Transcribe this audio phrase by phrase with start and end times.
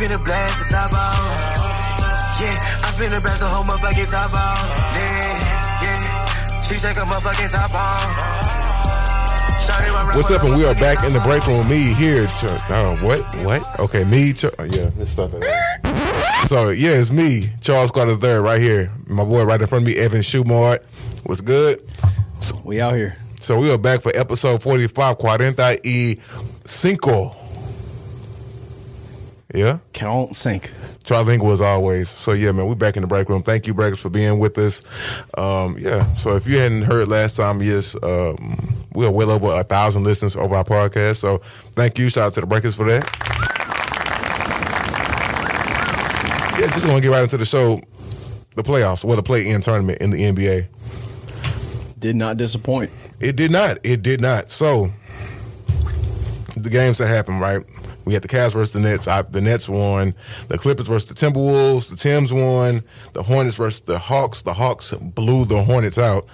[0.00, 1.36] finna blast the top off.
[2.40, 4.64] Yeah, I finna blast the whole motherfucking top off.
[4.96, 6.62] Yeah, yeah.
[6.62, 8.48] She take a motherfucking top off.
[10.16, 10.42] What's up?
[10.42, 11.68] And we are back in the break room.
[11.68, 12.26] Me here.
[12.26, 13.20] To, oh, what?
[13.44, 13.80] What?
[13.80, 14.32] Okay, me.
[14.32, 15.32] To, oh, yeah, this stuff.
[16.46, 18.90] So yeah, it's me, Charles Carter III, right here.
[19.06, 20.82] My boy right in front of me, Evan Shumard.
[21.26, 21.82] What's good?
[22.40, 23.16] So, we out here.
[23.36, 26.16] So we are back for episode forty-five, Cuarenta y
[26.64, 27.36] Cinco.
[29.52, 29.78] Yeah.
[29.92, 30.70] Count sync.
[31.02, 32.08] Trilingual as always.
[32.08, 33.42] So yeah, man, we're back in the break room.
[33.42, 34.82] Thank you, Breakers, for being with us.
[35.36, 36.12] Um, yeah.
[36.14, 38.56] So if you hadn't heard last time, yes, um,
[38.94, 41.16] we are well over a thousand listeners over our podcast.
[41.16, 42.10] So thank you.
[42.10, 43.04] Shout out to the Breakers for that.
[46.60, 47.80] Yeah, just gonna get right into the show.
[48.54, 50.66] The playoffs, well, the play-in tournament in the NBA.
[51.98, 52.90] Did not disappoint.
[53.20, 53.78] It did not.
[53.82, 54.50] It did not.
[54.50, 54.90] So
[56.56, 57.62] the games that happened, right?
[58.04, 59.06] We had the Cavs versus the Nets.
[59.06, 60.14] I, the Nets won.
[60.48, 61.88] The Clippers versus the Timberwolves.
[61.88, 62.82] The Tims won.
[63.12, 64.42] The Hornets versus the Hawks.
[64.42, 66.26] The Hawks blew the Hornets out.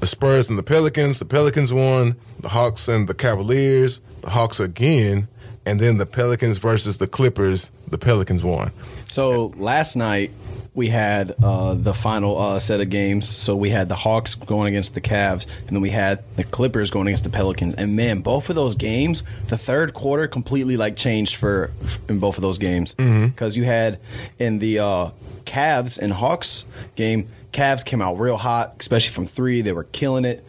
[0.00, 1.18] The Spurs and the Pelicans.
[1.18, 2.16] The Pelicans won.
[2.40, 3.98] The Hawks and the Cavaliers.
[4.22, 5.28] The Hawks again.
[5.66, 7.70] And then the Pelicans versus the Clippers.
[7.90, 8.70] The Pelicans won.
[9.10, 10.30] So last night
[10.74, 13.28] we had uh, the final uh, set of games.
[13.28, 16.90] So we had the Hawks going against the Cavs, and then we had the Clippers
[16.90, 17.74] going against the Pelicans.
[17.74, 21.72] And man, both of those games, the third quarter completely like changed for
[22.08, 23.58] in both of those games because mm-hmm.
[23.58, 23.98] you had
[24.38, 25.10] in the uh,
[25.44, 26.64] Cavs and Hawks
[26.94, 29.62] game, Cavs came out real hot, especially from three.
[29.62, 30.44] They were killing it.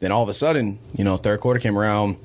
[0.00, 2.16] Then all of a sudden, you know, third quarter came around.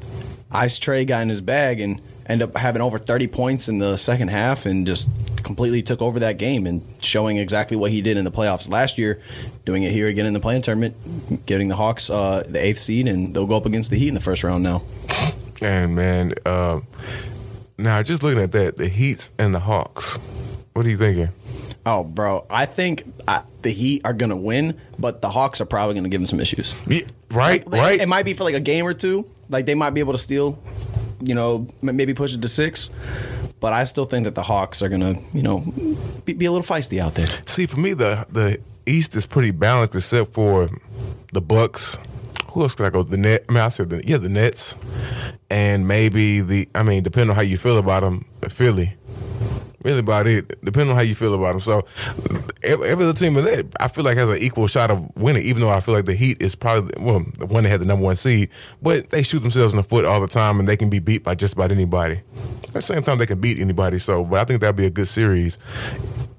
[0.51, 3.97] Ice Trae got in his bag and ended up having over 30 points in the
[3.97, 5.09] second half and just
[5.43, 8.97] completely took over that game and showing exactly what he did in the playoffs last
[8.97, 9.21] year,
[9.65, 10.95] doing it here again in the play-in tournament,
[11.45, 14.13] getting the Hawks uh, the eighth seed, and they'll go up against the Heat in
[14.13, 14.81] the first round now.
[15.61, 16.81] And man, uh,
[17.77, 20.17] now just looking at that, the Heat and the Hawks.
[20.73, 21.29] What are you thinking?
[21.85, 25.65] Oh, bro, I think I, uh, the Heat are gonna win, but the Hawks are
[25.65, 26.73] probably gonna give them some issues.
[26.87, 27.01] Yeah,
[27.31, 27.99] right, like, right.
[27.99, 29.29] It might be for like a game or two.
[29.49, 30.57] Like they might be able to steal,
[31.21, 32.89] you know, maybe push it to six.
[33.59, 35.63] But I still think that the Hawks are going to, you know,
[36.25, 37.27] be, be, a little feisty out there.
[37.45, 40.69] See, for me, the the East is pretty balanced except for
[41.31, 41.97] the Bucks.
[42.51, 43.03] Who else could I go?
[43.03, 43.45] The net.
[43.47, 44.75] I mean, I said the, yeah, the Nets,
[45.49, 46.67] and maybe the.
[46.75, 48.97] I mean, depending on how you feel about them, Philly
[49.83, 50.61] really about it.
[50.61, 51.59] Depending on how you feel about them.
[51.59, 51.85] So
[52.63, 55.43] every, every other team in that, I feel like has an equal shot of winning.
[55.43, 57.85] Even though I feel like the Heat is probably well the one that had the
[57.85, 58.49] number one seed,
[58.81, 61.23] but they shoot themselves in the foot all the time, and they can be beat
[61.23, 62.21] by just about anybody.
[62.63, 63.99] At the same time, they can beat anybody.
[63.99, 65.57] So, but I think that'd be a good series.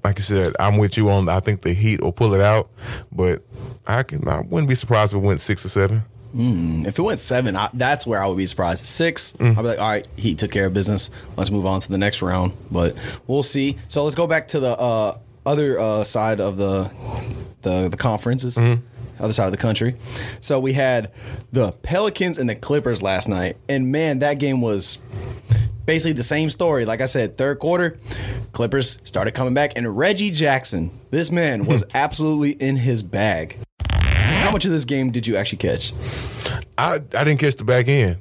[0.03, 1.27] Like you said, I'm with you on.
[1.29, 2.69] I think the Heat will pull it out,
[3.11, 3.43] but
[3.87, 4.27] I can.
[4.27, 6.03] I wouldn't be surprised if it went six or seven.
[6.35, 8.85] Mm, if it went seven, I, that's where I would be surprised.
[8.85, 9.51] 6 mm.
[9.51, 11.09] I'd be like, all right, he took care of business.
[11.37, 12.51] Let's move on to the next round.
[12.69, 13.77] But we'll see.
[13.87, 16.91] So let's go back to the uh, other uh, side of the
[17.61, 18.57] the, the conferences.
[18.57, 18.85] Mm-hmm
[19.19, 19.95] other side of the country.
[20.41, 21.11] So we had
[21.51, 24.97] the Pelicans and the Clippers last night, and man, that game was
[25.85, 26.85] basically the same story.
[26.85, 27.97] Like I said, third quarter,
[28.51, 33.57] Clippers started coming back, and Reggie Jackson, this man was absolutely in his bag.
[33.89, 35.93] How much of this game did you actually catch?
[36.77, 38.17] I I didn't catch the back end.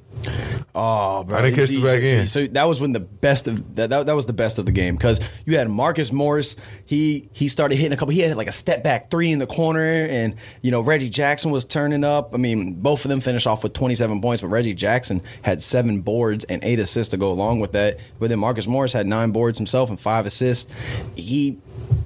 [0.77, 1.39] Oh, bro.
[1.39, 2.29] I didn't catch the back end.
[2.29, 4.73] So that was when the best of that that, that was the best of the
[4.73, 6.57] game because you had Marcus Morris.
[6.85, 8.13] He he started hitting a couple.
[8.13, 11.53] He had like a step back three in the corner, and you know Reggie Jackson
[11.53, 12.35] was turning up.
[12.35, 16.01] I mean, both of them finished off with 27 points, but Reggie Jackson had seven
[16.01, 18.01] boards and eight assists to go along with that.
[18.19, 20.69] But then Marcus Morris had nine boards himself and five assists.
[21.15, 21.59] He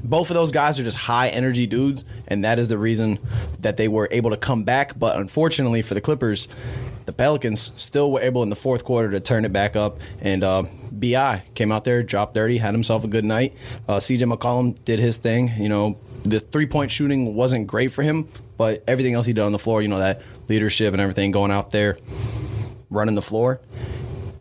[0.05, 3.19] both of those guys are just high energy dudes, and that is the reason
[3.61, 4.99] that they were able to come back.
[4.99, 6.49] But unfortunately for the Clippers,
[7.09, 9.99] the Pelicans still were able in the fourth quarter to turn it back up.
[10.21, 13.55] And uh, Bi came out there, dropped thirty, had himself a good night.
[13.89, 15.51] Uh, CJ McCollum did his thing.
[15.57, 18.29] You know, the three point shooting wasn't great for him,
[18.59, 21.51] but everything else he did on the floor, you know, that leadership and everything going
[21.51, 21.97] out there,
[22.91, 23.59] running the floor.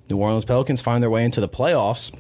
[0.09, 2.13] New Orleans Pelicans find their way into the playoffs.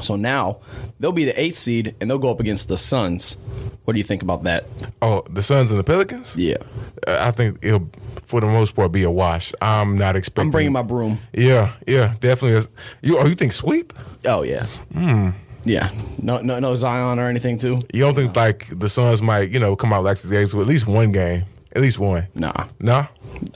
[0.00, 0.60] So now
[1.00, 3.36] they'll be the eighth seed and they'll go up against the Suns.
[3.84, 4.64] What do you think about that?
[5.00, 6.36] Oh, the Suns and the Pelicans?
[6.36, 6.58] Yeah.
[7.06, 7.90] Uh, I think it'll,
[8.22, 9.52] for the most part, be a wash.
[9.60, 10.48] I'm not expecting.
[10.48, 11.18] I'm bringing my broom.
[11.32, 12.68] Yeah, yeah, definitely.
[13.02, 13.92] You, oh, you think sweep?
[14.24, 14.66] Oh, yeah.
[14.92, 15.30] Hmm.
[15.64, 15.90] Yeah,
[16.20, 17.78] no, no, no Zion or anything too.
[17.92, 20.68] You don't think like the Suns might, you know, come out like games with at
[20.68, 21.44] least one game,
[21.74, 22.26] at least one?
[22.34, 23.06] Nah, nah.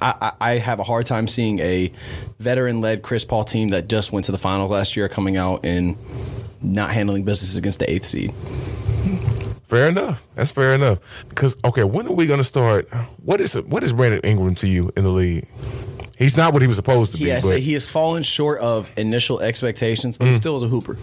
[0.00, 1.92] I, I have a hard time seeing a
[2.38, 5.96] veteran-led Chris Paul team that just went to the final last year coming out and
[6.62, 8.32] not handling business against the eighth seed.
[9.66, 10.28] Fair enough.
[10.36, 11.00] That's fair enough.
[11.28, 12.88] Because okay, when are we going to start?
[13.22, 15.46] What is what is Brandon Ingram to you in the league?
[16.16, 17.26] He's not what he was supposed to be.
[17.42, 20.36] but he has fallen short of initial expectations, but he mm.
[20.36, 20.96] still is a hooper.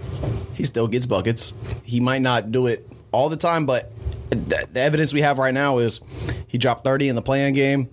[0.56, 1.54] He still gets buckets.
[1.84, 3.92] He might not do it all the time, but
[4.32, 6.00] the, the evidence we have right now is
[6.48, 7.90] he dropped 30 in the play-in game,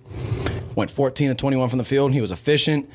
[0.75, 2.11] went 14 to 21 from the field.
[2.11, 2.89] He was efficient.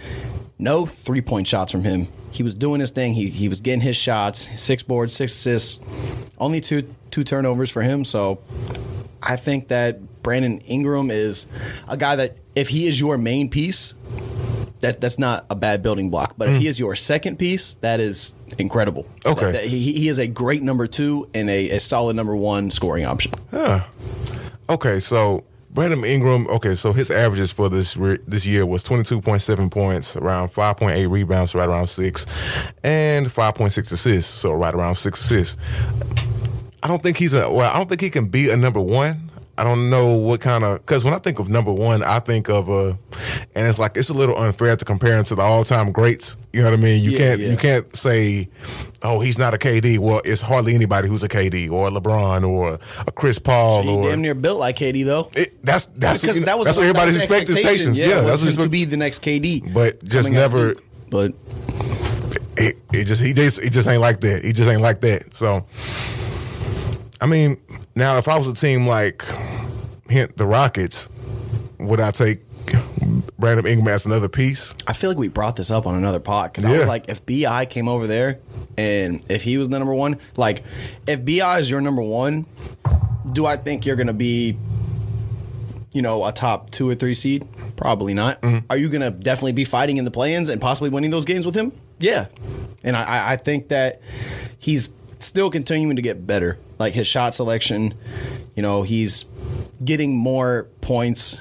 [0.58, 2.08] No three point shots from him.
[2.32, 3.14] He was doing his thing.
[3.14, 4.48] He he was getting his shots.
[4.60, 5.78] Six boards, six assists.
[6.38, 8.04] Only two two turnovers for him.
[8.04, 8.40] So
[9.22, 11.46] I think that Brandon Ingram is
[11.88, 13.94] a guy that if he is your main piece,
[14.80, 16.34] that that's not a bad building block.
[16.36, 19.04] But if he is your second piece, that is incredible.
[19.20, 19.32] Mm.
[19.32, 19.44] Okay.
[19.46, 22.70] That- that- he, he is a great number two and a, a solid number one
[22.70, 23.32] scoring option.
[24.68, 26.46] Okay, so Brandon Ingram.
[26.48, 30.16] Okay, so his averages for this re- this year was twenty two point seven points,
[30.16, 32.26] around five point eight rebounds, right around six,
[32.82, 35.56] and five point six assists, so right around six assists.
[36.86, 37.68] I don't think he's a well.
[37.68, 39.28] I don't think he can be a number one.
[39.58, 42.48] I don't know what kind of because when I think of number one, I think
[42.48, 42.96] of a,
[43.56, 46.36] and it's like it's a little unfair to compare him to the all time greats.
[46.52, 47.02] You know what I mean?
[47.02, 47.50] You Yeah, can't yeah.
[47.50, 48.48] you can't say,
[49.02, 49.98] oh, he's not a KD.
[49.98, 53.88] Well, it's hardly anybody who's a KD or a LeBron or a Chris Paul He
[53.88, 55.28] or damn near built like KD though.
[55.32, 57.56] it, that's that's because that was that's what everybody's expectations.
[57.56, 57.94] expectation.
[57.94, 59.74] Yeah, was that's what to be the next KD.
[59.74, 60.74] But just coming out of never-.
[61.10, 61.32] But
[62.56, 64.44] it, it just he just he just ain't like that.
[64.44, 65.34] He just ain't like that.
[65.34, 65.64] So,
[67.20, 67.56] I mean,
[67.94, 69.24] now if I was a team like
[70.08, 71.08] hint the Rockets,
[71.80, 72.40] would I take
[73.38, 74.74] Brandon Ingram as another piece?
[74.86, 77.24] I feel like we brought this up on another pod because I was like, if
[77.24, 78.38] Bi came over there
[78.76, 80.62] and if he was the number one, like
[81.06, 82.44] if Bi is your number one,
[83.32, 84.56] do I think you're gonna be,
[85.92, 87.46] you know, a top two or three seed?
[87.76, 88.40] Probably not.
[88.42, 88.66] Mm-hmm.
[88.70, 91.54] Are you gonna definitely be fighting in the play-ins and possibly winning those games with
[91.54, 91.72] him?
[91.98, 92.26] Yeah,
[92.84, 94.00] and I- I, I think that
[94.58, 96.58] he's still continuing to get better.
[96.78, 97.94] Like his shot selection,
[98.54, 99.24] you know, he's
[99.84, 101.38] getting more points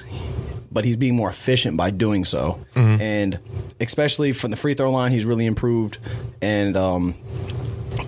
[0.76, 2.62] but he's being more efficient by doing so.
[3.00, 3.38] And
[3.80, 5.96] especially from the free throw line, he's really improved.
[6.42, 7.14] And um,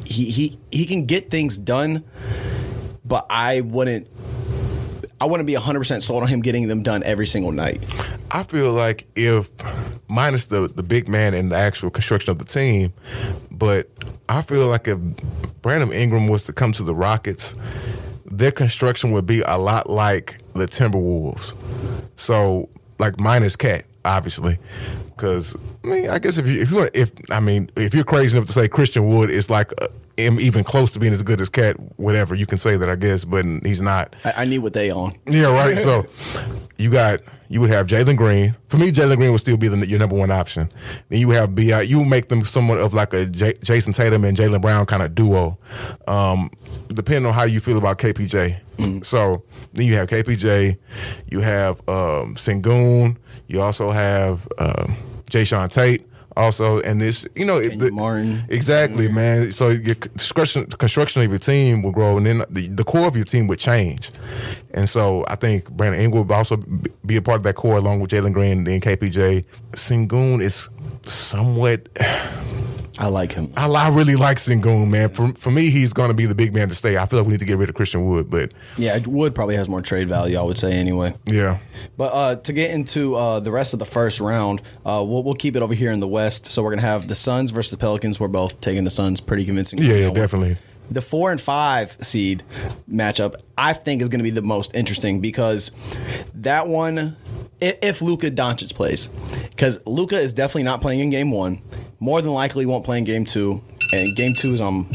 [0.05, 2.05] he he he can get things done,
[3.06, 4.09] but I wouldn't.
[5.20, 7.82] I wouldn't be 100% sold on him getting them done every single night.
[8.31, 9.50] I feel like if
[10.09, 12.93] minus the the big man and the actual construction of the team,
[13.50, 13.88] but
[14.29, 14.99] I feel like if
[15.62, 17.56] Brandon Ingram was to come to the Rockets,
[18.26, 21.55] their construction would be a lot like the Timberwolves.
[22.17, 22.69] So
[22.99, 24.59] like minus KAT, obviously.
[25.06, 28.05] Because I mean, I guess if you if you want if I mean if you're
[28.05, 29.88] crazy enough to say Christian Wood is like uh,
[30.19, 32.97] him even close to being as good as KAT, whatever you can say that I
[32.97, 34.15] guess, but he's not.
[34.25, 35.19] I, I need what they own.
[35.26, 35.79] Yeah, right.
[35.79, 36.06] So
[36.79, 38.56] you got you would have Jalen Green.
[38.67, 40.70] For me, Jalen Green would still be the, your number one option.
[41.09, 41.82] Then you have Bi.
[41.82, 45.15] You make them somewhat of like a J, Jayson Tatum and Jaylen Brown kind of
[45.15, 45.59] duo,
[46.06, 46.50] um,
[46.88, 49.05] depending on how you feel about KPJ.
[49.05, 49.43] So
[49.73, 50.79] then you have KPJ.
[51.31, 53.17] You have um, Sengun.
[53.49, 54.94] You also have um,
[55.31, 56.06] Jae'Sean Tate.
[56.38, 58.44] Also, and this, you know, it, Kenyon Martin.
[58.49, 59.14] Exactly, mm-hmm.
[59.17, 59.52] man.
[59.52, 63.17] So your construction construction of your team will grow, and then the, the core of
[63.17, 64.12] your team would change.
[64.73, 66.56] And so I think Brandon Ingram would also
[67.05, 69.44] be a part of that core, along with Jalen Green and then KPJ.
[69.73, 70.70] Sengun is
[71.02, 71.88] somewhat.
[72.99, 73.53] I like him.
[73.56, 75.11] I, I really like Sengun, man.
[75.11, 76.99] For, for me, he's going to be the big man to stay.
[76.99, 79.55] I feel like we need to get rid of Christian Wood, but Yeah, Wood probably
[79.55, 81.14] has more trade value, I would say, anyway.
[81.26, 81.59] yeah,
[81.97, 85.35] But uh, to get into uh, the rest of the first round, uh, we'll, we'll
[85.37, 86.47] keep it over here in the West.
[86.47, 88.19] So we're going to have the Suns versus the Pelicans.
[88.19, 89.87] We're both taking the Suns pretty convincingly.
[89.87, 90.57] yeah, yeah, definitely.
[90.90, 92.42] The four and five seed
[92.90, 95.71] matchup, I think, is going to be the most interesting because
[96.35, 97.16] that one,
[97.61, 99.09] if Luka Doncic plays,
[99.50, 101.61] because Luka is definitely not playing in game one,
[102.00, 104.87] more than likely won't play in game two, and game two is on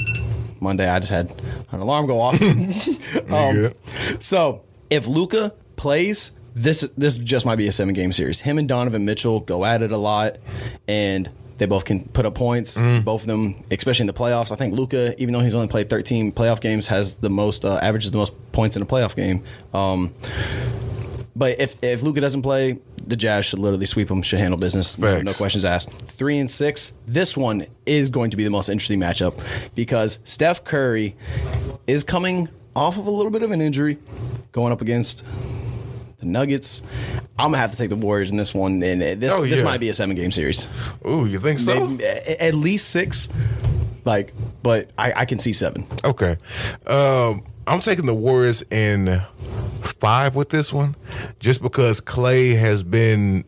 [0.59, 0.87] Monday.
[0.87, 1.31] I just had
[1.71, 2.39] an alarm go off.
[3.29, 3.73] Um,
[4.19, 8.41] so if Luka plays, this this just might be a seven game series.
[8.41, 10.37] Him and Donovan Mitchell go at it a lot,
[10.87, 12.77] and they both can put up points.
[13.01, 14.51] Both of them, especially in the playoffs.
[14.51, 17.79] I think Luka, even though he's only played 13 playoff games, has the most uh,
[17.81, 19.43] averages the most points in a playoff game.
[19.73, 20.13] Um,
[21.35, 24.21] but if if Luka doesn't play, the Jazz should literally sweep him.
[24.21, 24.97] Should handle business.
[25.23, 25.91] No questions asked.
[25.91, 26.93] Three and six.
[27.07, 29.33] This one is going to be the most interesting matchup
[29.75, 31.15] because Steph Curry
[31.87, 33.97] is coming off of a little bit of an injury,
[34.51, 35.23] going up against
[36.23, 36.81] the Nuggets.
[37.37, 39.63] I'm gonna have to take the Warriors in this one, and uh, this Oh, this
[39.63, 40.67] might be a seven game series.
[41.05, 41.87] Ooh, you think so?
[41.87, 43.29] Maybe, at least six.
[44.05, 45.85] Like, but I, I can see seven.
[46.03, 46.35] Okay.
[46.87, 49.21] Um, I'm taking the Warriors in
[49.81, 50.95] five with this one,
[51.39, 53.45] just because Klay has been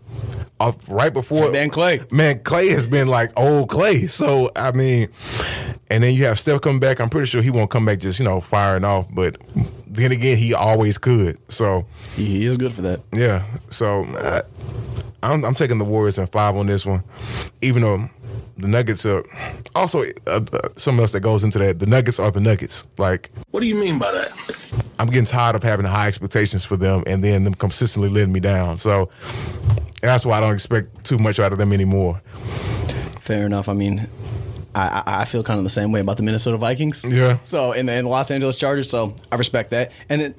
[0.59, 1.51] off right before.
[1.51, 2.09] Man, Klay.
[2.11, 4.09] Man, Klay has been like old Klay.
[4.09, 5.09] So I mean,
[5.95, 6.99] and then you have Steph coming back.
[6.99, 9.37] I'm pretty sure he won't come back just you know firing off, but
[9.87, 11.37] then again, he always could.
[11.49, 11.85] So
[12.15, 12.99] He, he is good for that.
[13.13, 13.43] yeah.
[13.69, 14.41] So I,
[15.23, 17.01] I'm, I'm taking the Warriors in five on this one,
[17.61, 18.09] even though
[18.57, 19.23] the Nuggets are
[19.73, 21.79] also uh, uh, something else that goes into that.
[21.79, 22.85] The Nuggets are the Nuggets.
[22.97, 24.83] Like What do you mean by that?
[24.99, 28.39] I'm getting tired of having high expectations for them and then them consistently letting me
[28.41, 28.77] down.
[28.79, 29.09] So
[30.01, 32.21] that's why I don't expect too much out of them anymore.
[33.21, 33.67] Fair enough.
[33.69, 34.07] I mean,
[34.75, 37.05] I, I feel kind of the same way about the Minnesota Vikings.
[37.07, 37.39] Yeah.
[37.41, 38.89] So and the, the Los Angeles Chargers.
[38.89, 39.91] So I respect that.
[40.09, 40.35] And then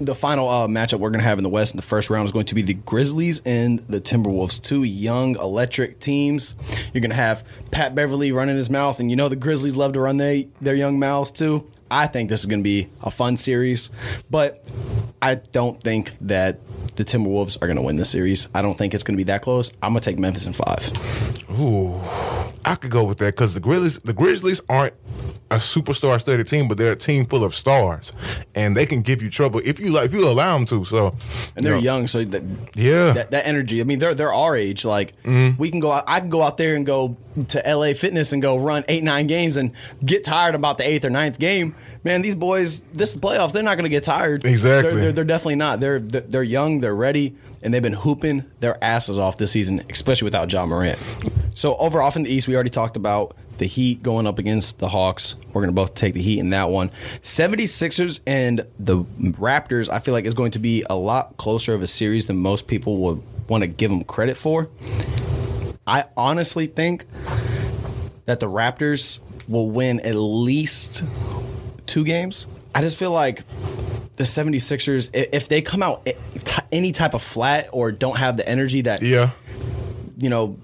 [0.00, 2.26] the final uh, matchup we're going to have in the West in the first round
[2.26, 6.54] is going to be the Grizzlies and the Timberwolves, two young electric teams.
[6.92, 9.92] You're going to have Pat Beverley running his mouth, and you know the Grizzlies love
[9.94, 11.68] to run their their young mouths too.
[11.90, 13.90] I think this is going to be a fun series,
[14.30, 14.68] but
[15.22, 16.58] I don't think that
[16.96, 18.48] the Timberwolves are going to win this series.
[18.54, 19.70] I don't think it's going to be that close.
[19.82, 21.50] I'm going to take Memphis in five.
[21.58, 22.00] Ooh,
[22.64, 24.94] I could go with that because the Grizzlies, the Grizzlies aren't
[25.50, 28.12] a superstar studded team, but they're a team full of stars,
[28.54, 30.84] and they can give you trouble if you like if you allow them to.
[30.84, 31.14] So,
[31.56, 32.42] and they're you know, young, so that,
[32.74, 33.12] Yeah.
[33.12, 33.80] that, that energy.
[33.80, 34.84] I mean, they're they're our age.
[34.84, 35.60] Like Mm-hmm.
[35.60, 35.92] we can go.
[35.92, 37.16] out I can go out there and go
[37.48, 39.72] to LA Fitness and go run eight nine games and
[40.04, 41.74] get tired about the eighth or ninth game.
[42.04, 43.52] Man, these boys, this is playoffs.
[43.52, 44.44] They're not going to get tired.
[44.44, 44.90] Exactly.
[44.92, 45.80] They're, they're, they're definitely not.
[45.80, 46.80] They're they're young.
[46.80, 50.98] They're ready, and they've been hooping their asses off this season, especially without Ja Morant.
[51.58, 54.78] So over off in the East, we already talked about the Heat going up against
[54.78, 55.34] the Hawks.
[55.48, 56.90] We're going to both take the Heat in that one.
[57.20, 61.82] 76ers and the Raptors, I feel like is going to be a lot closer of
[61.82, 64.70] a series than most people would want to give them credit for.
[65.84, 67.06] I honestly think
[68.26, 71.02] that the Raptors will win at least
[71.88, 72.46] two games.
[72.72, 73.42] I just feel like
[74.14, 76.08] the 76ers, if they come out
[76.70, 79.30] any type of flat or don't have the energy that yeah,
[80.18, 80.56] you know,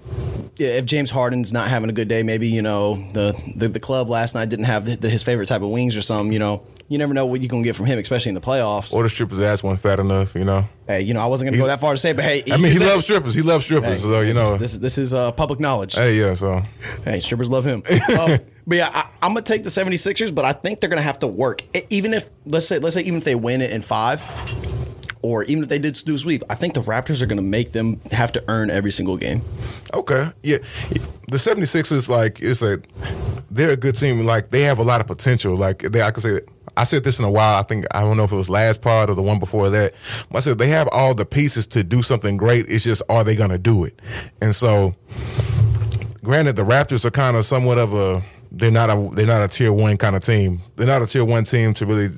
[0.57, 4.09] if James Harden's not having a good day, maybe you know the the, the club
[4.09, 6.31] last night didn't have the, the, his favorite type of wings or something.
[6.31, 8.93] You know, you never know what you're gonna get from him, especially in the playoffs.
[8.93, 10.65] or the strippers ass one fat enough, you know.
[10.87, 12.71] hey, you know, I wasn't gonna go that far to say, but hey, I mean,
[12.71, 13.33] he loves strippers.
[13.33, 14.57] He loves strippers, Hey, so you know.
[14.57, 15.95] this this is uh, public knowledge.
[15.95, 16.61] hey, yeah, so
[17.03, 17.83] Hey, strippers love him.
[18.19, 21.19] um, but yeah, I, I'm gonna take the 76ers, but I think they're gonna have
[21.19, 21.63] to work.
[21.89, 24.21] Even if let's say let's say even if they win it in five,
[25.25, 27.99] or even if they did do sweep, I think the Raptors are gonna make them
[28.11, 29.41] have to earn every single game.
[29.91, 30.29] Okay.
[30.43, 30.57] Yeah.
[31.27, 32.79] The 76ers, like, it's a,
[33.49, 34.23] they're a good team.
[34.23, 35.55] Like, they have a lot of potential.
[35.55, 36.41] Like, they, I could say,
[36.77, 37.59] I said this in a while.
[37.59, 39.93] I think, I don't know if it was last part or the one before that.
[40.31, 42.65] I said they have all the pieces to do something great.
[42.69, 43.99] It's just, are they going to do it?
[44.41, 44.93] And so,
[46.23, 49.47] granted, the Raptors are kind of somewhat of a, they're not a, they're not a
[49.47, 50.59] tier one kind of team.
[50.75, 52.09] They're not a tier one team to really,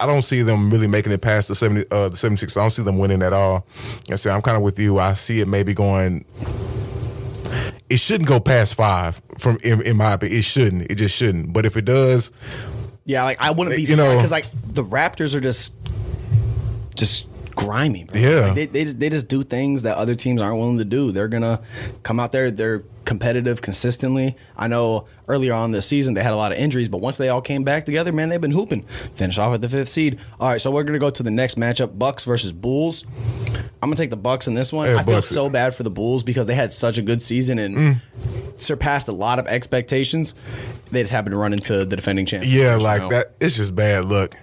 [0.00, 2.56] I, don't see them really making it past the 70, uh, the 76.
[2.56, 3.66] I don't see them winning at all.
[4.10, 4.98] I say, I'm kind of with you.
[4.98, 6.24] I see it maybe going
[7.90, 10.38] it shouldn't go past five from in, in my opinion.
[10.38, 10.90] It shouldn't.
[10.90, 11.52] It just shouldn't.
[11.52, 12.30] But if it does,
[13.04, 15.74] Yeah, like I wouldn't be You know- because like the Raptors are just
[16.94, 17.26] just
[17.56, 18.04] grimy.
[18.04, 18.20] Bro.
[18.20, 18.40] Yeah.
[18.46, 21.10] Like, they they just, they just do things that other teams aren't willing to do.
[21.10, 21.60] They're gonna
[22.04, 22.50] come out there.
[22.50, 24.36] They're competitive consistently.
[24.56, 27.28] I know earlier on this season they had a lot of injuries, but once they
[27.28, 28.82] all came back together, man, they've been hooping.
[29.14, 30.18] Finish off at the fifth seed.
[30.38, 33.04] All right, so we're gonna go to the next matchup: Bucks versus Bulls.
[33.82, 34.88] I'm gonna take the Bucks in this one.
[34.88, 37.58] Yeah, I feel so bad for the Bulls because they had such a good season
[37.58, 37.96] and Mm.
[38.60, 40.34] surpassed a lot of expectations.
[40.90, 42.54] They just happened to run into the defending champions.
[42.54, 43.12] yeah, like round.
[43.12, 43.32] that.
[43.40, 44.34] It's just bad luck.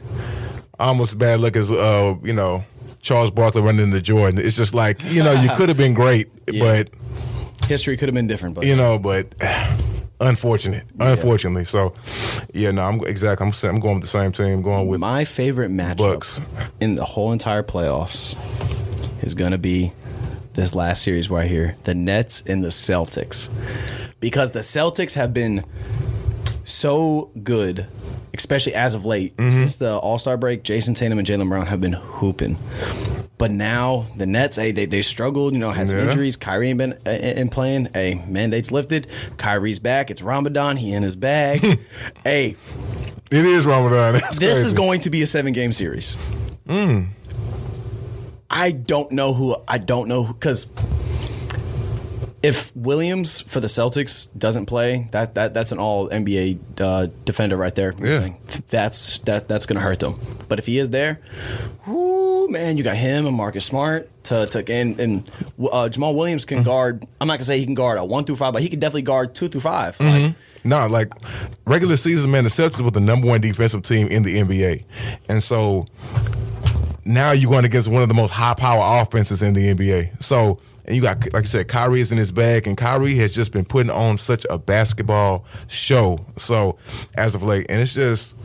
[0.80, 2.64] Almost bad luck as uh, you know
[3.02, 4.40] Charles Barkley running into Jordan.
[4.44, 6.64] It's just like you know you could have been great, Yeah.
[6.64, 6.90] but
[7.68, 9.34] history could have been different, but you know, but
[10.20, 11.66] unfortunate, unfortunately.
[11.66, 11.94] So
[12.54, 13.48] yeah, no, I'm exactly.
[13.48, 14.62] I'm I'm going with the same team.
[14.62, 16.42] Going with my favorite matchup Bucks.
[16.80, 18.36] in the whole entire playoffs
[19.24, 19.94] is going to be
[20.54, 23.50] this last series right here, the Nets and the Celtics,
[24.20, 25.64] because the Celtics have been
[26.64, 27.88] so good,
[28.34, 29.50] especially as of late mm-hmm.
[29.50, 30.64] since the All Star break.
[30.64, 32.58] Jayson Tatum and Jaylen Brown have been hooping.
[33.38, 36.10] But now the Nets, hey, they, they struggled, you know, had some Yeah.
[36.10, 36.38] injuries.
[36.38, 37.90] Kyrie ain't been uh, in playing.
[37.94, 39.08] Hey, mandates lifted.
[39.38, 40.10] Kyrie's back.
[40.10, 40.78] It's Ramadan.
[40.78, 41.62] He in his bag.
[42.24, 42.56] hey,
[43.30, 44.14] it is Ramadan.
[44.14, 46.18] That's this is going to be a seven game series.
[48.50, 49.56] I don't know who.
[49.68, 50.68] I don't know because
[52.44, 57.58] if Williams for the Celtics doesn't play, that that that's an all NBA uh, defender
[57.58, 57.94] right there.
[58.00, 58.30] Yeah.
[58.70, 60.16] That's that that's going to hurt them.
[60.48, 61.20] But if he is there,
[61.86, 62.17] whoo,
[62.50, 65.32] man, you got him and Marcus Smart to to and and
[65.72, 67.06] uh, Jamal Williams can guard.
[67.20, 69.04] I'm not gonna say he can guard a one through five, but he can definitely
[69.04, 71.14] guard two through 5 Like, No, like
[71.66, 74.84] regular season, man, the Celtics were the number one defensive team in the NBA,
[75.30, 75.86] and so
[77.08, 80.22] now you're going against one of the most high power offenses in the NBA.
[80.22, 83.34] So, and you got, like you said, Kyrie is in his bag, and Kyrie has
[83.34, 86.18] just been putting on such a basketball show.
[86.36, 86.78] So,
[87.16, 88.38] as of late, and it's just,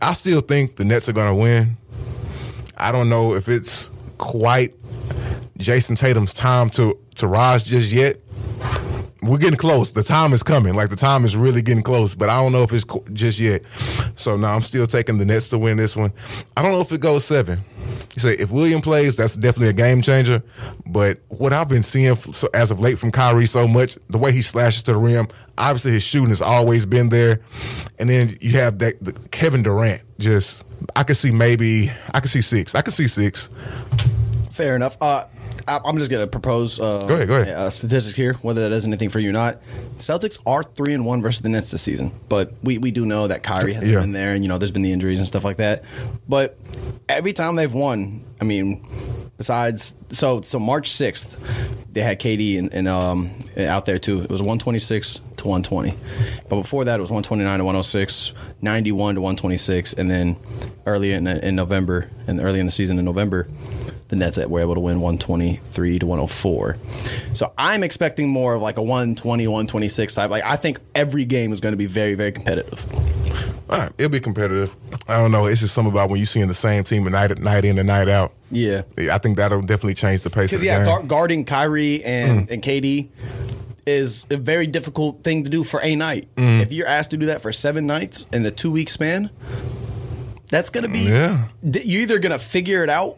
[0.00, 1.76] I still think the Nets are going to win.
[2.84, 4.74] I don't know if it's quite
[5.58, 8.18] Jayson Tatum's time to to rise just yet.
[9.22, 9.90] We're getting close.
[9.92, 10.74] The time is coming.
[10.74, 13.64] Like the time is really getting close, but I don't know if it's just yet.
[14.16, 16.12] So now I'm still taking the Nets to win this one.
[16.58, 17.64] I don't know if it goes seven.
[18.14, 20.42] You say if William plays, that's definitely a game changer.
[20.84, 22.18] But what I've been seeing
[22.52, 25.92] as of late from Kyrie so much, the way he slashes to the rim, obviously
[25.92, 27.40] his shooting has always been there.
[27.98, 30.02] And then you have that Kevin Durant.
[30.18, 32.74] Just I could see maybe I could see six.
[32.74, 33.50] I could see six.
[34.50, 34.96] Fair enough.
[35.00, 35.24] Uh,
[35.66, 36.78] I- I'm just gonna propose.
[36.78, 37.58] Uh, Go ahead, go ahead.
[37.58, 39.60] A statistic here, whether that does anything for you or not.
[39.98, 43.26] Celtics are three and one versus the Nets this season, but we, we do know
[43.28, 44.00] that Kyrie has Yeah.
[44.00, 45.82] been there, and you know there's been the injuries and stuff like that.
[46.28, 46.56] But
[47.08, 48.86] every time they've won, I mean,
[49.44, 51.36] besides so so March sixth,
[51.92, 54.22] they had KD and, and um out there too.
[54.22, 55.94] It was 126 to 120,
[56.48, 58.32] but before that it was 129 to 106,
[58.62, 60.36] 91 to 126, and then
[60.86, 63.46] early in, in November and early in the season in November
[64.08, 66.76] the Nets were able to win 123 to 104.
[67.34, 70.30] So I'm expecting more of like a 120, 126 type.
[70.30, 72.82] Like I think every game is going to be very, very competitive.
[73.68, 74.74] All right, it'll be competitive.
[75.08, 75.46] I don't know.
[75.46, 77.86] It's just something about when you're seeing the same team night at night in and
[77.86, 78.32] night out.
[78.50, 78.82] Yeah.
[79.10, 80.86] I think that'll definitely change the pace of Because the yeah, game.
[80.86, 82.50] guard, guarding Kyrie and, mm.
[82.52, 83.08] and KD
[83.86, 86.28] is a very difficult thing to do for a night.
[86.36, 86.62] Mm-hmm.
[86.62, 89.30] If you're asked to do that for seven nights in a two week span,
[90.50, 91.00] that's going to be.
[91.00, 91.48] Yeah.
[91.62, 93.16] You're either going to figure it out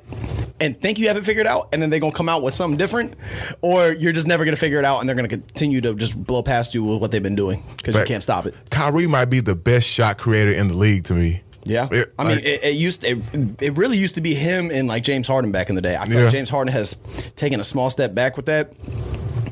[0.60, 2.54] and think you have it figured out, and then they're going to come out with
[2.54, 3.14] something different,
[3.60, 5.94] or you're just never going to figure it out, and they're going to continue to
[5.94, 8.54] just blow past you with what they've been doing because you can't stop it.
[8.70, 11.42] Kyrie might be the best shot creator in the league to me.
[11.68, 13.18] Yeah, It- I mean, it, it used it,
[13.60, 15.96] it really used to be him and like James Harden back in the day.
[15.96, 16.22] I feel Yeah.
[16.24, 16.94] like James Harden has
[17.34, 18.72] taken a small step back with that,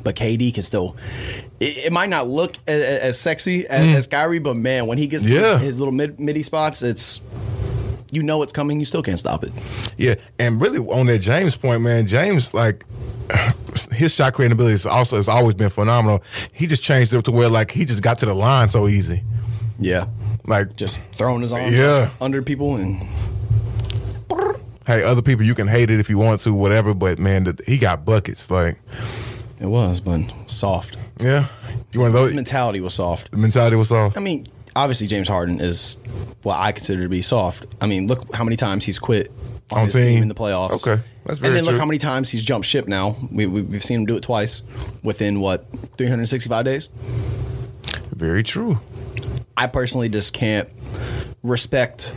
[0.05, 0.97] but KD can still.
[1.59, 5.25] It, might not look as, as sexy as, as Kyrie, but man, when he gets
[5.25, 5.31] Mm.
[5.31, 5.59] Yeah.
[5.59, 7.21] his little mid midi spots, it's
[8.15, 8.79] you know it's coming.
[8.79, 9.53] You still can't stop it.
[9.99, 12.85] Yeah, and really on that James point, man, James like
[13.93, 16.23] his shot creating ability is also has always been phenomenal.
[16.53, 19.23] He just changed it to where like he just got to the line so easy.
[19.81, 20.07] Yeah,
[20.47, 22.11] Like just throwing his arms Yeah.
[22.21, 23.01] under people and
[24.87, 26.95] hey, other people you can hate it if you want to, whatever.
[26.95, 28.51] But man, he got buckets.
[28.51, 28.79] Like
[29.61, 30.97] it was, but soft.
[31.21, 31.49] yeah,
[31.93, 32.35] you one of His those.
[32.35, 33.31] mentality was soft.
[33.31, 34.17] The mentality was soft.
[34.17, 34.47] I mean,
[34.77, 35.99] obviously James Harden is
[36.43, 37.67] what I consider to be soft.
[37.81, 39.31] I mean, look how many times he's quit
[39.73, 40.03] on, On his team.
[40.15, 40.23] team.
[40.23, 40.87] in the playoffs.
[40.87, 41.03] Okay.
[41.25, 41.57] That's very true.
[41.57, 42.87] and then look how many times he's jumped ship.
[42.87, 44.63] Now we, we, we've seen him do it twice
[45.03, 46.89] within what 365 days.
[48.15, 48.79] Very true.
[49.57, 50.69] I personally just can't
[51.43, 52.13] respect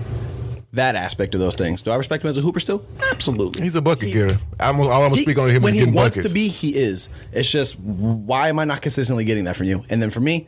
[0.74, 1.84] that aspect of those things.
[1.84, 2.86] Do I respect him as a hooper still?
[3.12, 3.64] Absolutely.
[3.64, 4.40] He's a bucket He's- getter.
[4.60, 6.28] I'm, all I'm on him when he wants buckets.
[6.28, 7.10] to be, he is.
[7.32, 9.84] It's just why am I not consistently getting that from you?
[9.90, 10.48] And then for me,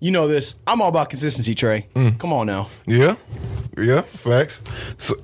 [0.00, 0.54] you know this.
[0.66, 1.86] I'm all about consistency, Trey.
[1.94, 2.18] Mm.
[2.18, 2.68] Come on now.
[2.86, 3.14] yeah,
[3.76, 4.62] yeah, facts.
[4.98, 5.14] So,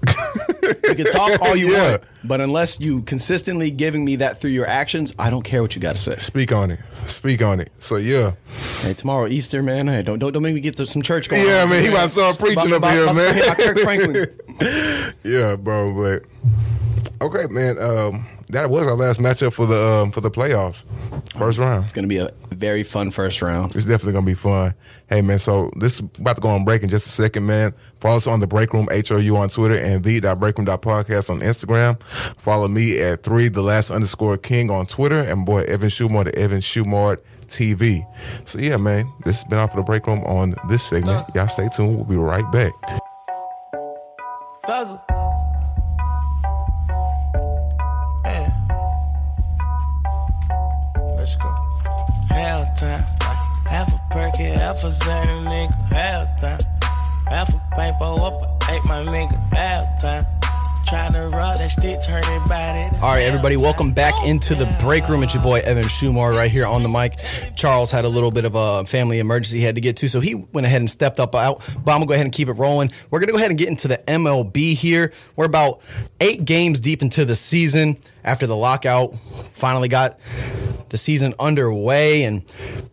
[0.88, 1.90] You can talk all you Yeah.
[1.90, 5.74] want, but unless you consistently giving me that through your actions, I don't care what
[5.74, 6.16] you got to say.
[6.16, 6.80] speak on it.
[7.06, 7.70] Speak on it.
[7.78, 8.32] So yeah,
[8.82, 9.86] Hey, tomorrow Easter, man.
[9.88, 11.46] Hey, don't don't, don't make me get to some church going.
[11.46, 13.54] Yeah, on, man, he about to start preaching up here, about man.
[13.56, 14.26] Kirk Franklin.
[15.24, 15.92] yeah, bro.
[15.94, 17.78] But okay, man.
[17.78, 20.84] Um, that was our last matchup for the um, for the playoffs,
[21.36, 21.84] first round.
[21.84, 23.74] It's gonna be a very fun first round.
[23.74, 24.74] It's definitely gonna be fun.
[25.08, 27.74] Hey man, so this is about to go on break in just a second, man.
[27.98, 32.02] Follow us on the break room HOU on Twitter and the Podcast on Instagram.
[32.02, 36.36] Follow me at three the last underscore king on Twitter and boy Evan Shumard at
[36.36, 38.06] Evan Shumard TV.
[38.46, 41.26] So yeah, man, this has been off of the break room on this segment.
[41.34, 41.96] Y'all stay tuned.
[41.96, 42.72] We'll be right back.
[54.84, 55.72] Half a Zane nigga.
[55.88, 56.60] Half time.
[57.26, 59.34] Half a paper up, ate my nigga.
[59.54, 60.26] Half time.
[60.86, 62.94] Trying to roll that stick, turn it body.
[62.96, 65.22] All right, everybody, welcome back into the break room.
[65.22, 67.14] It's your boy Evan Shumard right here on the mic.
[67.56, 70.20] Charles had a little bit of a family emergency he had to get to, so
[70.20, 71.60] he went ahead and stepped up out.
[71.82, 72.92] But I'm gonna go ahead and keep it rolling.
[73.10, 75.14] We're gonna go ahead and get into the MLB here.
[75.34, 75.80] We're about
[76.20, 79.14] eight games deep into the season after the lockout
[79.52, 80.18] finally got
[80.88, 82.24] the season underway.
[82.24, 82.42] And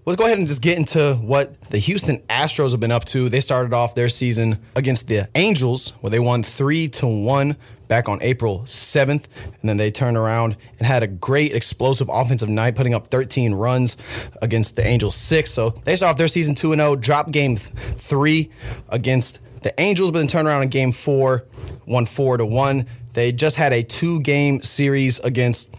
[0.05, 3.29] let's go ahead and just get into what the Houston Astros have been up to.
[3.29, 8.07] They started off their season against the Angels, where they won three to one back
[8.07, 9.25] on April 7th.
[9.59, 13.53] And then they turned around and had a great explosive offensive night, putting up 13
[13.53, 13.97] runs
[14.41, 15.51] against the Angels six.
[15.51, 18.49] So they start off their season 2 0, dropped game three
[18.89, 21.45] against the Angels, but then turned around in game four,
[21.85, 22.87] won four to one.
[23.13, 25.73] They just had a two game series against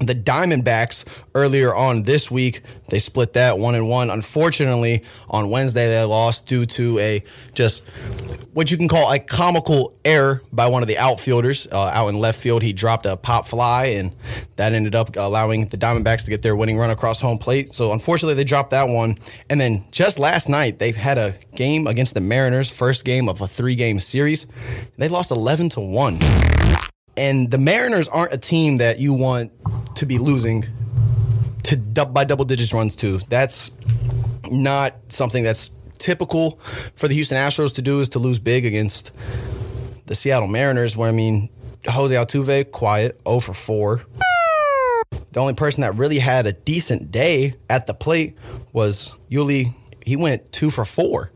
[0.00, 1.04] the Diamondbacks
[1.34, 4.10] earlier on this week, they split that one and one.
[4.10, 7.86] Unfortunately, on Wednesday they lost due to a just
[8.52, 12.18] what you can call a comical error by one of the outfielders uh, out in
[12.18, 12.62] left field.
[12.62, 14.12] He dropped a pop fly, and
[14.56, 17.74] that ended up allowing the Diamondbacks to get their winning run across home plate.
[17.74, 19.16] So unfortunately, they dropped that one.
[19.50, 23.40] And then just last night, they had a game against the Mariners, first game of
[23.40, 24.46] a three-game series.
[24.96, 26.18] They lost eleven to one.
[27.16, 29.52] And the Mariners aren't a team that you want
[29.96, 30.64] to be losing
[31.64, 31.76] to
[32.06, 33.18] by double digits runs to.
[33.18, 33.72] That's
[34.50, 36.60] not something that's typical
[36.94, 39.12] for the Houston Astros to do is to lose big against
[40.06, 41.48] the Seattle Mariners where I mean
[41.86, 44.02] Jose Altuve quiet 0 for 4.
[45.32, 48.36] The only person that really had a decent day at the plate
[48.72, 49.74] was Yuli.
[50.04, 51.32] He went 2 for 4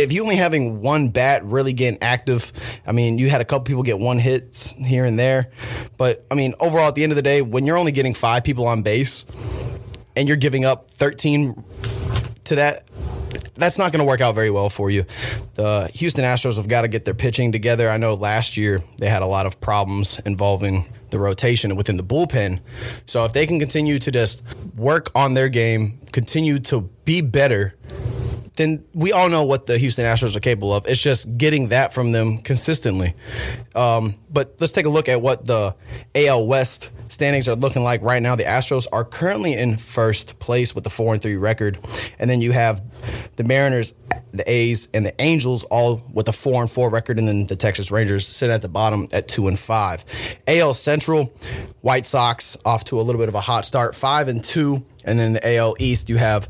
[0.00, 2.52] if you only having one bat really getting active,
[2.86, 5.50] I mean, you had a couple people get one hits here and there,
[5.96, 8.44] but I mean, overall, at the end of the day, when you're only getting five
[8.44, 9.24] people on base
[10.16, 11.64] and you're giving up 13
[12.44, 12.84] to that,
[13.54, 15.04] that's not going to work out very well for you.
[15.54, 17.88] The Houston Astros have got to get their pitching together.
[17.90, 22.02] I know last year they had a lot of problems involving the rotation within the
[22.02, 22.60] bullpen.
[23.06, 24.42] So if they can continue to just
[24.76, 27.74] work on their game, continue to be better,
[28.60, 30.86] then we all know what the Houston Astros are capable of.
[30.86, 33.14] It's just getting that from them consistently.
[33.74, 35.74] Um, but let's take a look at what the
[36.14, 38.36] AL West standings are looking like right now.
[38.36, 41.78] The Astros are currently in first place with the four and three record,
[42.18, 42.82] and then you have
[43.36, 43.94] the Mariners,
[44.32, 47.56] the A's, and the Angels all with a four and four record, and then the
[47.56, 50.04] Texas Rangers sitting at the bottom at two and five.
[50.46, 51.32] AL Central,
[51.80, 55.18] White Sox off to a little bit of a hot start, five and two, and
[55.18, 56.48] then the AL East you have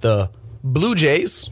[0.00, 0.30] the
[0.62, 1.50] Blue Jays,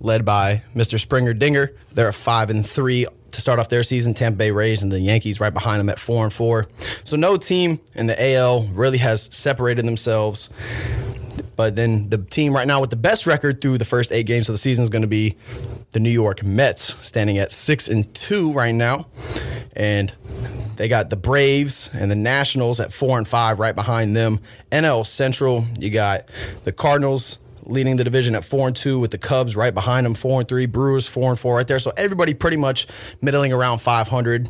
[0.00, 0.98] led by Mr.
[0.98, 4.14] Springer Dinger, they're at five and three to start off their season.
[4.14, 6.66] Tampa Bay Rays and the Yankees right behind them at four and four.
[7.04, 10.50] So no team in the AL really has separated themselves.
[11.56, 14.48] But then the team right now with the best record through the first eight games
[14.48, 15.36] of the season is going to be
[15.92, 19.06] the New York Mets, standing at six and two right now,
[19.74, 20.12] and
[20.76, 24.40] they got the Braves and the Nationals at four and five right behind them.
[24.72, 26.26] NL Central, you got
[26.64, 27.38] the Cardinals
[27.70, 30.48] leading the division at four and two, with the Cubs right behind them, four and
[30.48, 30.66] three.
[30.66, 31.78] Brewers four and four right there.
[31.78, 32.86] So everybody pretty much
[33.20, 34.48] middling around 500.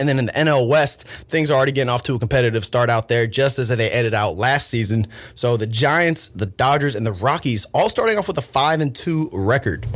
[0.00, 2.90] And then in the NL West, things are already getting off to a competitive start
[2.90, 5.06] out there, just as they ended out last season.
[5.34, 8.94] So the Giants, the Dodgers, and the Rockies all starting off with a five and
[8.94, 9.86] two record.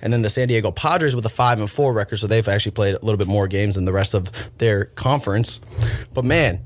[0.00, 2.72] And then the San Diego Padres with a five and four record, so they've actually
[2.72, 5.60] played a little bit more games than the rest of their conference.
[6.12, 6.60] But man,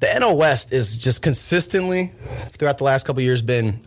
[0.00, 2.12] the NL West is just consistently
[2.50, 3.80] throughout the last couple years been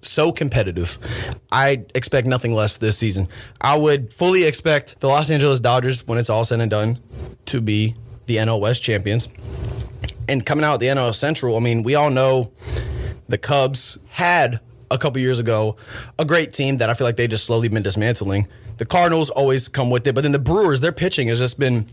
[0.00, 0.98] so competitive.
[1.52, 3.28] I expect nothing less this season.
[3.60, 6.98] I would fully expect the Los Angeles Dodgers, when it's all said and done,
[7.46, 7.94] to be
[8.26, 9.28] the NL West champions.
[10.28, 12.52] And coming out the NL Central, I mean, we all know
[13.28, 15.76] the Cubs had a couple years ago
[16.18, 18.48] a great team that I feel like they just slowly been dismantling.
[18.78, 21.86] The Cardinals always come with it, but then the Brewers, their pitching has just been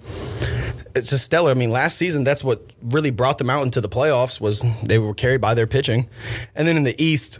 [0.95, 1.51] it's just stellar.
[1.51, 4.99] I mean, last season that's what really brought them out into the playoffs was they
[4.99, 6.07] were carried by their pitching.
[6.55, 7.39] And then in the East,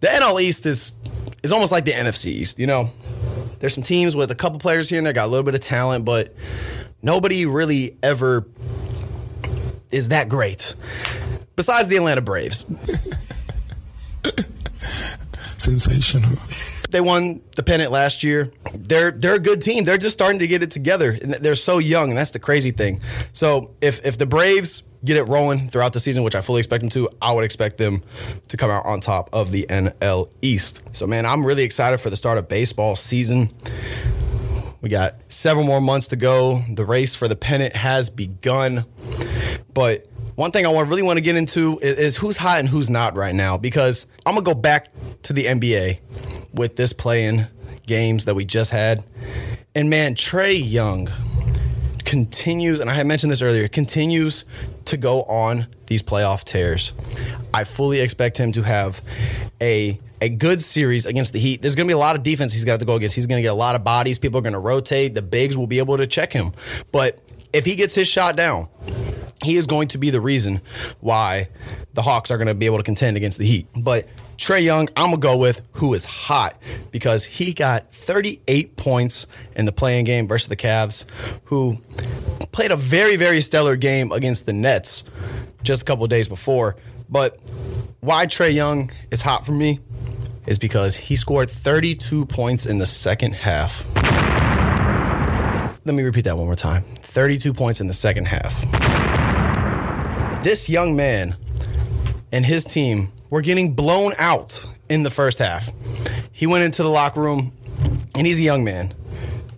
[0.00, 0.94] the NL East is
[1.42, 2.58] is almost like the NFC East.
[2.58, 2.90] You know,
[3.58, 5.60] there's some teams with a couple players here and there got a little bit of
[5.60, 6.34] talent, but
[7.02, 8.46] nobody really ever
[9.90, 10.74] is that great.
[11.56, 12.66] Besides the Atlanta Braves.
[15.58, 16.38] Sensational.
[16.90, 18.52] They won the pennant last year.
[18.74, 19.84] They're they're a good team.
[19.84, 21.16] They're just starting to get it together.
[21.20, 23.00] And they're so young, and that's the crazy thing.
[23.32, 26.82] So if if the Braves get it rolling throughout the season, which I fully expect
[26.82, 28.02] them to, I would expect them
[28.48, 30.82] to come out on top of the NL East.
[30.92, 33.50] So man, I'm really excited for the start of baseball season.
[34.80, 36.62] We got several more months to go.
[36.68, 38.86] The race for the pennant has begun.
[39.74, 40.06] But
[40.40, 43.14] one thing I really want to get into is, is who's hot and who's not
[43.14, 44.88] right now because I'm to go back
[45.24, 45.98] to the NBA
[46.54, 47.46] with this play-in
[47.86, 49.04] games that we just had.
[49.74, 51.10] And man, Trae Young
[52.06, 54.46] continues, and I had mentioned this earlier, continues
[54.86, 56.94] to go on these playoff tears.
[57.52, 59.02] I fully expect him to have
[59.60, 61.60] a a good series against the Heat.
[61.60, 63.14] There's going to be a lot of defense he's got to go against.
[63.14, 64.18] He's going to get a lot of bodies.
[64.18, 65.12] People are going to rotate.
[65.12, 66.52] The bigs will be able to check him.
[66.92, 67.18] But
[67.52, 68.68] if he gets his shot down,
[69.42, 70.60] he is going to be the reason
[71.00, 71.48] why
[71.94, 73.66] the Hawks are going to be able to contend against the Heat.
[73.76, 74.06] But
[74.40, 76.56] Trae Young, I'm gonna go with who is hot
[76.90, 81.04] because he got 38 points in the play-in game versus the Cavs,
[81.44, 81.76] who
[82.50, 85.04] played a very, very stellar game against the Nets
[85.62, 86.76] just a couple days before.
[87.10, 87.38] But
[88.00, 89.78] why Trae Young is hot for me
[90.46, 93.84] is because he scored 32 points in the second half.
[95.84, 98.99] Let me repeat that one more time 32 points in the second half.
[100.42, 101.36] This young man
[102.32, 105.70] and his team were getting blown out in the first half.
[106.32, 107.52] He went into the locker room,
[108.16, 108.94] and he's a young man.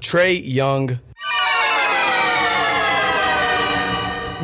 [0.00, 0.98] Trae Young.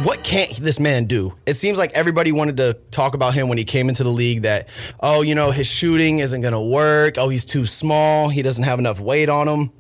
[0.05, 1.35] What can't this man do?
[1.45, 4.43] It seems like everybody wanted to talk about him when he came into the league
[4.43, 4.69] that,
[5.01, 7.19] oh, you know, his shooting isn't going to work.
[7.19, 8.29] Oh, he's too small.
[8.29, 9.73] He doesn't have enough weight on him.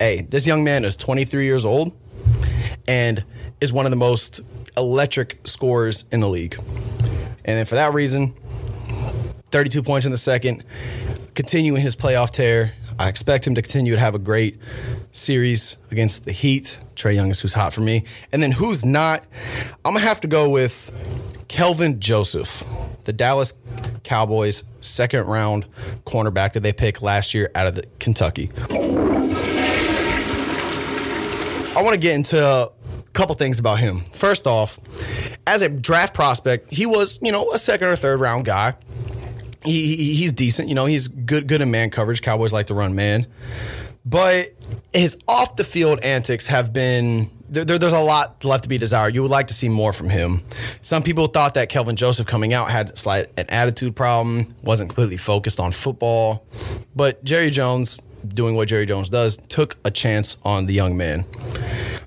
[0.00, 1.92] Hey, this young man is 23 years old
[2.88, 3.24] and
[3.60, 4.40] is one of the most
[4.76, 6.56] electric scores in the league.
[7.44, 8.34] And then for that reason,
[9.50, 10.64] 32 points in the second,
[11.34, 12.74] continuing his playoff tear.
[12.98, 14.58] I expect him to continue to have a great
[15.12, 16.78] series against the Heat.
[16.94, 18.04] Trae Young is who's hot for me.
[18.32, 19.24] And then who's not?
[19.84, 22.64] I'm going to have to go with Kelvin Joseph,
[23.04, 23.54] the Dallas
[24.04, 25.66] Cowboys second round
[26.06, 28.50] cornerback that they picked last year out of the Kentucky.
[31.74, 32.70] I want to get into
[33.12, 34.00] couple things about him.
[34.00, 34.78] First off,
[35.46, 38.74] as a draft prospect, he was, you know, a second or third round guy.
[39.64, 42.22] He, he he's decent, you know, he's good good in man coverage.
[42.22, 43.26] Cowboys like to run man.
[44.04, 44.50] But
[44.92, 48.78] his off the field antics have been there, there, there's a lot left to be
[48.78, 49.14] desired.
[49.14, 50.42] You would like to see more from him.
[50.80, 55.18] Some people thought that Kelvin Joseph coming out had slight an attitude problem, wasn't completely
[55.18, 56.46] focused on football.
[56.96, 61.26] But Jerry Jones, doing what Jerry Jones does, took a chance on the young man.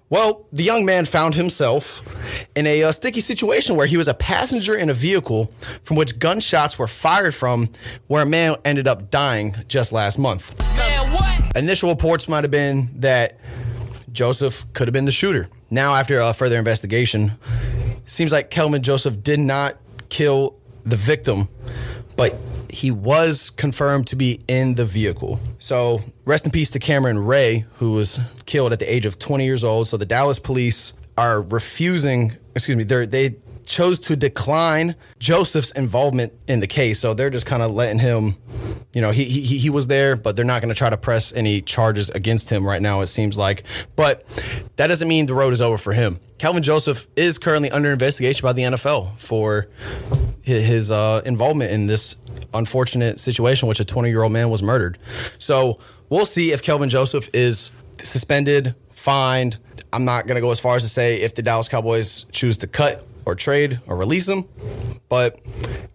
[0.09, 2.03] Well, the young man found himself
[2.55, 5.45] in a uh, sticky situation where he was a passenger in a vehicle
[5.81, 7.69] from which gunshots were fired from,
[8.07, 10.77] where a man ended up dying just last month.
[10.77, 11.51] Man?
[11.55, 13.39] Initial reports might have been that
[14.11, 15.47] Joseph could have been the shooter.
[15.71, 17.31] Now, after a further investigation,
[18.05, 19.77] seems like Kelvin Joseph did not
[20.09, 21.49] kill the victim,
[22.15, 22.35] but
[22.75, 25.39] he was confirmed to be in the vehicle.
[25.59, 29.45] So, rest in peace to Cameron Ray, who was killed at the age of 20
[29.45, 29.87] years old.
[29.87, 36.59] So, the Dallas police are refusing, excuse me, they chose to decline Joseph's involvement in
[36.59, 36.99] the case.
[36.99, 38.35] So, they're just kind of letting him,
[38.93, 41.31] you know, he, he, he was there, but they're not going to try to press
[41.31, 43.63] any charges against him right now, it seems like.
[43.95, 44.27] But
[44.75, 46.19] that doesn't mean the road is over for him.
[46.39, 49.67] Kelvin Joseph is currently under investigation by the NFL for
[50.45, 52.15] his uh, involvement in this
[52.53, 54.97] unfortunate situation, which a 20 year old man was murdered.
[55.39, 55.79] So
[56.09, 59.57] we'll see if Kelvin Joseph is suspended, fined.
[59.91, 62.57] I'm not going to go as far as to say if the Dallas Cowboys choose
[62.59, 64.45] to cut or trade or release him.
[65.09, 65.39] But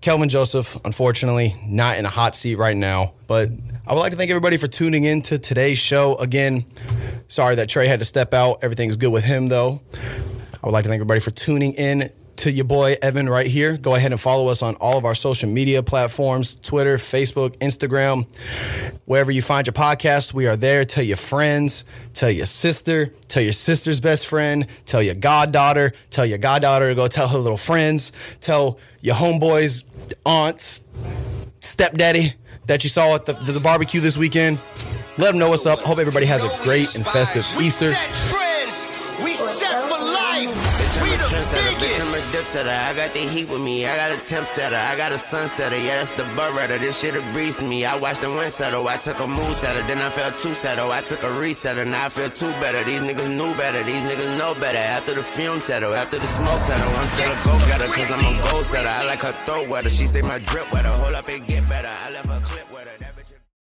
[0.01, 3.15] Kelvin Joseph, unfortunately, not in a hot seat right now.
[3.27, 3.51] But
[3.87, 6.17] I would like to thank everybody for tuning in to today's show.
[6.17, 6.65] Again,
[7.29, 8.61] sorry that Trey had to step out.
[8.63, 9.83] Everything's good with him, though.
[10.63, 13.77] I would like to thank everybody for tuning in to your boy Evan right here.
[13.77, 18.27] Go ahead and follow us on all of our social media platforms Twitter, Facebook, Instagram,
[19.05, 20.33] wherever you find your podcast.
[20.33, 20.87] We are there.
[20.87, 26.25] Tell your friends, tell your sister, tell your sister's best friend, tell your goddaughter, tell
[26.25, 29.85] your goddaughter to go tell her little friends, tell your homeboys,
[30.25, 30.85] aunts,
[31.61, 32.35] stepdaddy
[32.69, 34.59] that you saw at the, the barbecue this weekend.
[35.19, 35.81] Let them know what's up.
[35.81, 37.93] Hope everybody has a great and festive Easter.
[42.51, 42.71] Setter.
[42.71, 43.87] I got the heat with me.
[43.87, 44.77] I got a temp setter.
[44.77, 45.79] I got a sunsetter.
[45.87, 46.79] Yeah, that's the butt rider.
[46.79, 47.85] This shit a breeze to me.
[47.85, 48.87] I watched the wind settle.
[48.89, 49.83] I took a mood setter.
[49.87, 50.91] Then I felt two settle.
[50.91, 51.87] I took a resetter.
[51.87, 52.83] Now I feel two better.
[52.85, 53.83] These niggas knew better.
[53.85, 54.79] These niggas know better.
[54.79, 55.95] After the fume settle.
[55.95, 56.91] After the smoke settle.
[57.01, 57.87] I'm still a go getter.
[57.97, 58.89] Cause I'm a goal setter.
[58.89, 59.91] I like her throat wetter.
[59.91, 60.89] She say my drip wetter.
[60.91, 61.89] Hold up and get better.
[61.89, 62.97] I left her clip wetter.
[62.99, 63.10] That-